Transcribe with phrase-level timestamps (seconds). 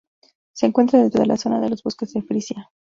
[0.53, 2.71] Se encuentra dentro de la zona de los bosques de Frisia.